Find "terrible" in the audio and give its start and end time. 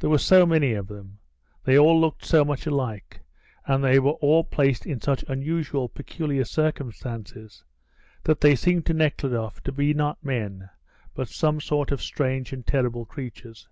12.66-13.04